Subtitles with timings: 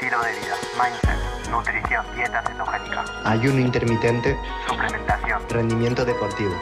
[0.00, 4.36] estilo de vida, mindset, nutrición, dieta cetogénica, ayuno intermitente,
[4.68, 6.52] suplementación, rendimiento deportivo.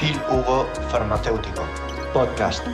[0.00, 1.62] Phil Hugo Farmacéutico.
[2.14, 2.66] Podcast.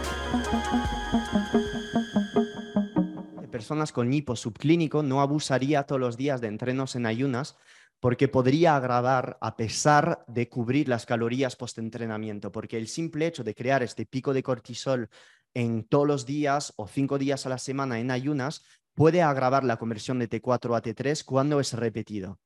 [3.51, 7.57] Personas con hipo subclínico no abusaría todos los días de entrenos en ayunas
[7.99, 13.57] porque podría agravar a pesar de cubrir las calorías post-entrenamiento, porque el simple hecho de
[13.57, 15.11] crear este pico de cortisol
[15.53, 18.63] en todos los días o cinco días a la semana en ayunas
[18.97, 22.41] puede agravar la conversión de T4 a T3 cuando es repetido.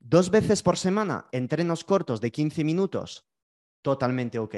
[0.00, 3.26] Dos veces por semana, entrenos cortos de 15 minutos,
[3.82, 4.56] totalmente ok.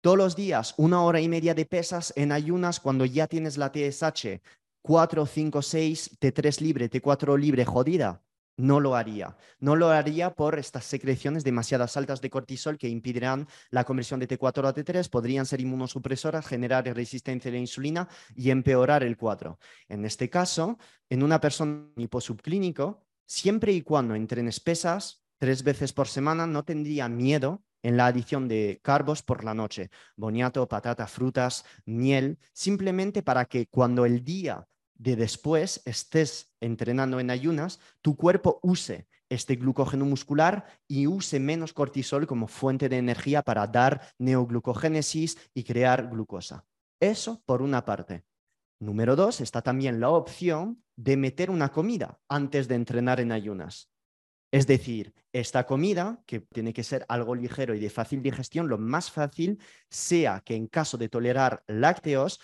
[0.00, 3.70] Todos los días, una hora y media de pesas en ayunas cuando ya tienes la
[3.70, 4.40] TSH
[4.82, 8.24] 4, 5, 6, T3 libre, T4 libre jodida,
[8.56, 9.36] no lo haría.
[9.60, 14.28] No lo haría por estas secreciones demasiadas altas de cortisol que impedirán la conversión de
[14.28, 19.58] T4 a T3, podrían ser inmunosupresoras, generar resistencia a la insulina y empeorar el cuadro.
[19.88, 26.06] En este caso, en una persona hiposubclínico, siempre y cuando entrenes pesas tres veces por
[26.06, 31.64] semana, no tendría miedo en la adición de carbos por la noche, boniato, patata, frutas,
[31.84, 34.68] miel, simplemente para que cuando el día
[35.02, 41.72] de después estés entrenando en ayunas, tu cuerpo use este glucógeno muscular y use menos
[41.72, 46.66] cortisol como fuente de energía para dar neoglucogénesis y crear glucosa.
[47.00, 48.24] Eso por una parte.
[48.78, 53.90] Número dos, está también la opción de meter una comida antes de entrenar en ayunas.
[54.52, 58.78] Es decir, esta comida, que tiene que ser algo ligero y de fácil digestión, lo
[58.78, 59.58] más fácil
[59.90, 62.38] sea que en caso de tolerar lácteos,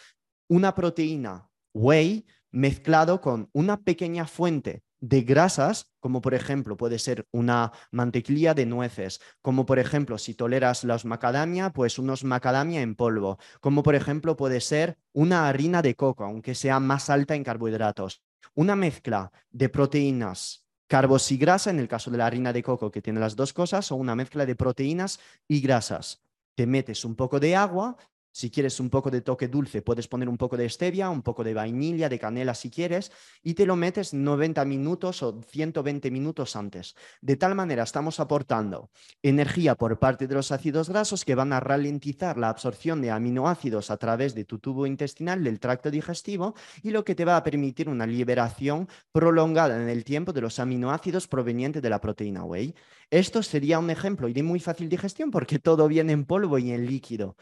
[0.49, 7.27] una proteína whey mezclado con una pequeña fuente de grasas, como por ejemplo puede ser
[7.31, 12.97] una mantequilla de nueces, como por ejemplo si toleras los macadamia, pues unos macadamia en
[12.97, 17.45] polvo, como por ejemplo puede ser una harina de coco, aunque sea más alta en
[17.45, 18.23] carbohidratos,
[18.55, 22.91] una mezcla de proteínas, carbos y grasa, en el caso de la harina de coco
[22.91, 26.25] que tiene las dos cosas, o una mezcla de proteínas y grasas.
[26.57, 27.97] Te metes un poco de agua,
[28.33, 31.45] si quieres un poco de toque dulce, puedes poner un poco de stevia, un poco
[31.45, 33.11] de vainilla, de canela si quieres,
[33.43, 36.95] y te lo metes 90 minutos o 120 minutos antes.
[37.21, 38.91] De tal manera estamos aportando
[39.23, 43.91] energía por parte de los ácidos grasos que van a ralentizar la absorción de aminoácidos
[43.91, 47.43] a través de tu tubo intestinal, del tracto digestivo, y lo que te va a
[47.43, 52.75] permitir una liberación prolongada en el tiempo de los aminoácidos provenientes de la proteína whey.
[53.11, 56.73] Esto sería un ejemplo y de muy fácil digestión porque todo viene en polvo y
[56.73, 57.37] en líquido.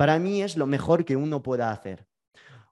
[0.00, 2.06] Para mí es lo mejor que uno pueda hacer.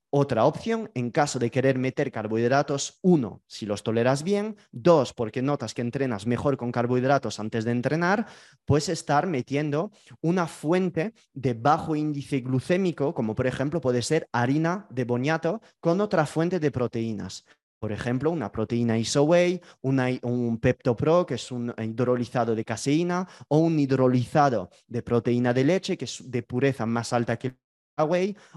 [0.08, 5.42] Otra opción, en caso de querer meter carbohidratos, uno, si los toleras bien, dos, porque
[5.42, 8.24] notas que entrenas mejor con carbohidratos antes de entrenar,
[8.64, 9.90] puedes estar metiendo
[10.22, 16.00] una fuente de bajo índice glucémico, como por ejemplo puede ser harina de boniato, con
[16.00, 17.44] otra fuente de proteínas.
[17.78, 23.78] Por ejemplo, una proteína ISOWAY, un PeptoPro, que es un hidrolizado de caseína, o un
[23.78, 27.56] hidrolizado de proteína de leche, que es de pureza más alta que el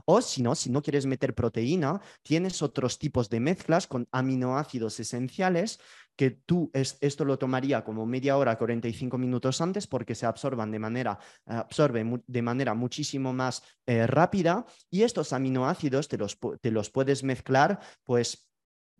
[0.05, 4.99] o si no, si no quieres meter proteína, tienes otros tipos de mezclas con aminoácidos
[4.99, 5.79] esenciales
[6.15, 10.77] que tú esto lo tomaría como media hora, 45 minutos antes porque se absorban de
[10.77, 14.65] manera, absorbe de manera muchísimo más eh, rápida.
[14.91, 18.50] Y estos aminoácidos te los, te los puedes mezclar pues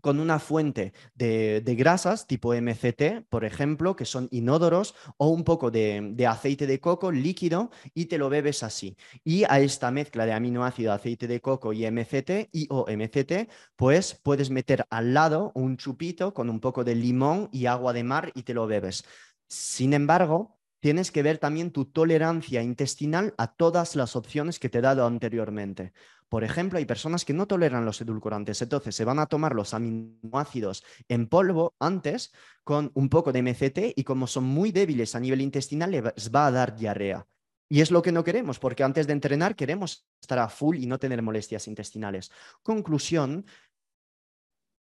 [0.02, 5.72] con una fuente de, grasas tipo MCT, por ejemplo, que son inódoros, o un poco
[5.72, 8.98] de, aceite de coco líquido y te lo bebes así.
[9.24, 14.20] Y a esta mezcla de aminoácido, aceite de coco y MCT y o MCT, pues
[14.22, 18.32] puedes meter al lado un chupito con un poco de limón y agua de mar
[18.36, 19.04] y te lo bebes.
[19.48, 24.80] Sin embargo, tienes que ver también tu tolerancia intestinal a todas las opciones que te
[24.80, 25.94] he dado anteriormente.
[26.28, 29.74] Por ejemplo, hay personas que no toleran los edulcorantes, entonces se van a tomar los
[29.74, 32.34] aminoácidos en polvo antes
[32.64, 36.48] con un poco de MCT y como son muy débiles a nivel intestinal les va
[36.48, 37.28] a dar diarrea.
[37.70, 40.88] Y es lo que no queremos, porque antes de entrenar queremos estar a full y
[40.88, 42.32] no tener molestias intestinales.
[42.64, 43.46] Conclusión,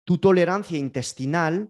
[0.04, 1.70] tu tolerancia intestinal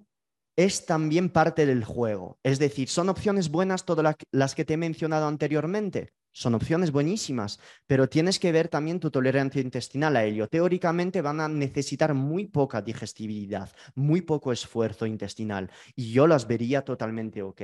[0.58, 2.38] es también parte del juego.
[2.44, 7.60] Es decir, son opciones buenas todas las que te he mencionado anteriormente son opciones buenísimas,
[7.88, 10.48] pero tienes que ver también tu tolerancia intestinal a ello.
[10.48, 16.84] Teóricamente van a necesitar muy poca digestibilidad, muy poco esfuerzo intestinal y yo las vería
[16.84, 17.62] totalmente ok.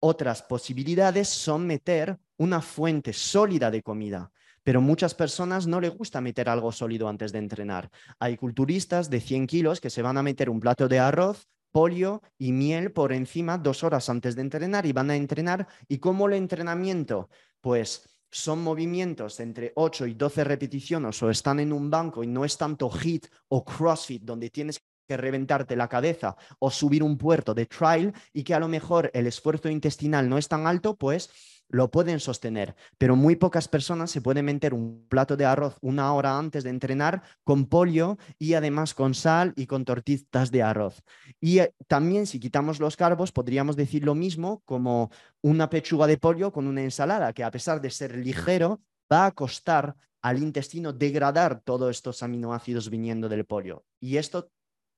[0.00, 6.22] Otras posibilidades son meter una fuente sólida de comida, pero muchas personas no les gusta
[6.22, 7.90] meter algo sólido antes de entrenar.
[8.18, 12.22] Hay culturistas de 100 kilos que se van a meter un plato de arroz, polio
[12.38, 15.66] y miel por encima dos horas antes de entrenar y van a entrenar.
[15.88, 17.28] ¿Y cómo el entrenamiento?
[17.60, 22.44] Pues son movimientos entre 8 y 12 repeticiones o están en un banco y no
[22.44, 27.54] es tanto HIT o CrossFit donde tienes que reventarte la cabeza o subir un puerto
[27.54, 31.28] de trial y que a lo mejor el esfuerzo intestinal no es tan alto, pues
[31.74, 36.12] lo pueden sostener, pero muy pocas personas se pueden meter un plato de arroz una
[36.14, 41.02] hora antes de entrenar con pollo y además con sal y con tortitas de arroz.
[41.40, 45.10] Y eh, también si quitamos los carbos, podríamos decir lo mismo como
[45.42, 48.80] una pechuga de pollo con una ensalada, que a pesar de ser ligero,
[49.12, 53.84] va a costar al intestino degradar todos estos aminoácidos viniendo del pollo.
[53.98, 54.48] Y esto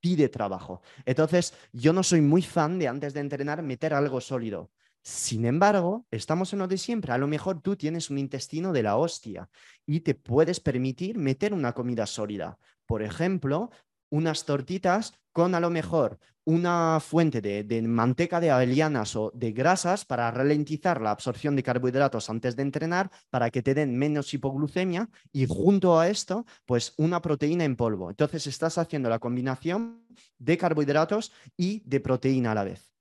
[0.00, 0.82] pide trabajo.
[1.06, 4.70] Entonces, yo no soy muy fan de antes de entrenar meter algo sólido.
[5.08, 7.12] Sin embargo, estamos en lo de siempre.
[7.12, 9.48] A lo mejor tú tienes un intestino de la hostia
[9.86, 12.58] y te puedes permitir meter una comida sólida.
[12.86, 13.70] Por ejemplo,
[14.10, 20.04] unas tortitas con a lo mejor una fuente de, manteca de avellanas o de grasas
[20.04, 25.08] para ralentizar la absorción de carbohidratos antes de entrenar, para que te den menos hipoglucemia
[25.32, 28.10] y junto a esto, pues una proteína en polvo.
[28.10, 30.04] Entonces estás haciendo la combinación
[30.38, 32.95] de carbohidratos y de proteína a la vez.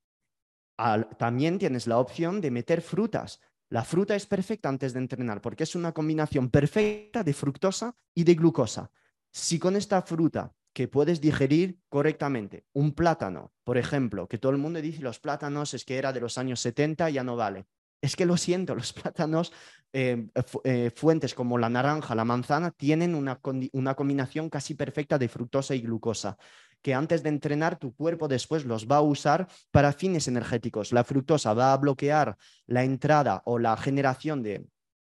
[1.17, 3.39] También tienes la opción de meter frutas.
[3.69, 8.23] La fruta es perfecta antes de entrenar porque es una combinación perfecta de fructosa y
[8.23, 8.91] de glucosa.
[9.31, 12.65] Si con esta fruta que puedes digerir correctamente.
[12.73, 16.19] Un plátano, por ejemplo, que todo el mundo dice los plátanos es que era de
[16.19, 17.65] los años 70, ya no vale.
[18.01, 19.53] Es que lo siento, los plátanos,
[19.93, 20.27] eh,
[20.65, 23.39] eh, fuentes como la naranja, la manzana, tienen una,
[23.71, 26.37] una combinación casi perfecta de fructosa y glucosa,
[26.85, 30.93] que antes de entrenar tu cuerpo después los va a usar para fines energéticos.
[30.93, 32.37] La fructosa va a bloquear
[32.67, 34.67] la entrada o la generación de,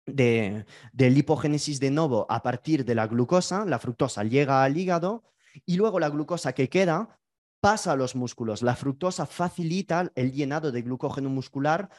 [0.05, 3.65] de, lipogénesis de novo a partir de la glucosa.
[3.65, 5.25] La fructosa llega al hígado
[5.65, 7.19] y luego la glucosa que queda
[7.59, 8.61] pasa a los músculos.
[8.61, 11.89] La fructosa facilita el llenado de glucógeno muscular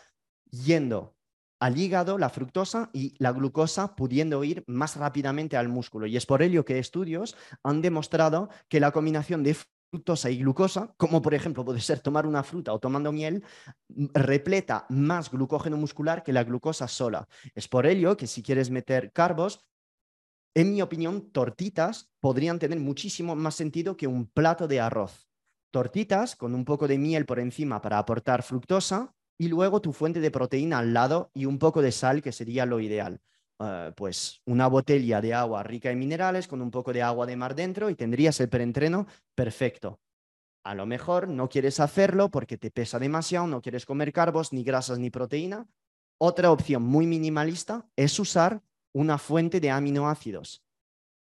[0.50, 1.18] yendo
[1.60, 6.06] al hígado, la fructosa y la glucosa pudiendo ir más rápidamente al músculo.
[6.06, 9.56] Y es por ello que estudios han demostrado que la combinación de
[9.90, 13.44] fructosa y glucosa, como por ejemplo puede ser tomar una fruta o tomando miel,
[13.88, 17.26] repleta más glucógeno muscular que la glucosa sola.
[17.55, 19.66] Es por ello que si quieres meter carbos,
[20.55, 25.28] en mi opinión, tortitas podrían tener muchísimo más sentido que un plato de arroz.
[25.70, 30.20] Tortitas con un poco de miel por encima para aportar fructosa y luego tu fuente
[30.20, 33.20] de proteína al lado y un poco de sal, que sería lo ideal.
[33.61, 37.37] Eh, pues una botella de agua rica en minerales con un poco de agua de
[37.37, 40.00] mar dentro y tendrías el preentreno perfecto.
[40.64, 44.64] A lo mejor no quieres hacerlo porque te pesa demasiado, no quieres comer carbos, ni
[44.64, 45.67] grasas, ni proteína.
[46.19, 48.62] Otra opción muy minimalista es usar
[48.93, 50.62] una fuente de aminoácidos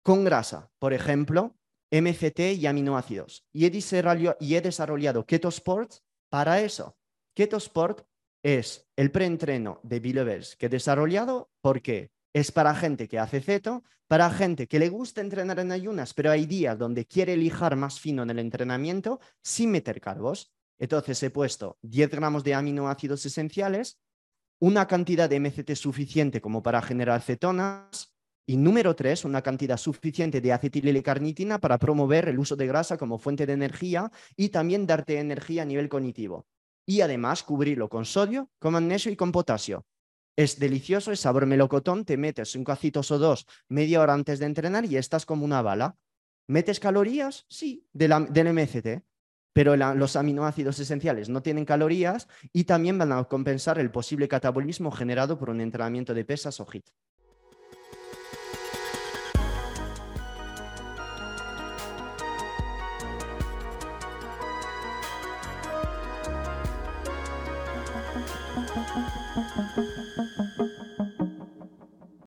[0.03, 1.55] con grasa, por ejemplo,
[1.91, 3.45] MCT y aminoácidos.
[3.53, 5.93] Y he, desarrollado, y he desarrollado Ketosport
[6.29, 6.97] para eso.
[7.35, 8.07] Ketosport
[8.43, 13.85] es el preentreno de Bilevers que he desarrollado porque es para gente que hace ceto,
[14.09, 18.01] para gente que le gusta entrenar en ayunas, pero hay días donde quiere lijar más
[18.01, 20.53] fino en el entrenamiento sin meter carbos.
[20.79, 23.99] Entonces he puesto 10 gramos de aminoácidos esenciales,
[24.61, 28.15] una cantidad de MCT suficiente como para generar cetonas
[28.47, 33.19] y número tres, una cantidad suficiente de acetililicarnitina para promover el uso de grasa como
[33.19, 36.47] fuente de energía y también darte energía a nivel cognitivo.
[36.87, 39.87] Y además cubrirlo con sodio, con magnesio y con potasio.
[40.37, 44.47] Es delicioso, es sabor melocotón, te metes un cacitos o dos media hora antes de
[44.47, 45.97] entrenar y estás como una bala.
[46.49, 47.45] ¿Metes calorías?
[47.49, 49.05] Sí, del MCT
[49.53, 54.91] pero los aminoácidos esenciales no tienen calorías y también van a compensar el posible catabolismo
[54.91, 56.89] generado por un entrenamiento de pesas o HIT.